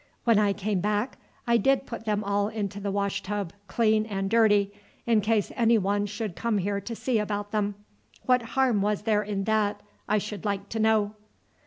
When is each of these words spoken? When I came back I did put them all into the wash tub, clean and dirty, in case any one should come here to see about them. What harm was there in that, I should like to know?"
When 0.23 0.39
I 0.39 0.51
came 0.51 0.79
back 0.81 1.19
I 1.45 1.57
did 1.57 1.85
put 1.85 2.05
them 2.05 2.23
all 2.23 2.47
into 2.47 2.79
the 2.79 2.89
wash 2.89 3.21
tub, 3.21 3.53
clean 3.67 4.07
and 4.07 4.31
dirty, 4.31 4.71
in 5.05 5.21
case 5.21 5.51
any 5.55 5.77
one 5.77 6.07
should 6.07 6.35
come 6.35 6.57
here 6.57 6.81
to 6.81 6.95
see 6.95 7.19
about 7.19 7.51
them. 7.51 7.75
What 8.25 8.41
harm 8.57 8.81
was 8.81 9.03
there 9.03 9.21
in 9.21 9.43
that, 9.43 9.79
I 10.09 10.17
should 10.17 10.43
like 10.43 10.69
to 10.69 10.79
know?" 10.79 11.13